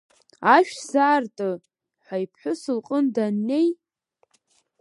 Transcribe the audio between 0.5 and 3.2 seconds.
Ашә сзаарты, ҳәа иԥҳәыс лҟын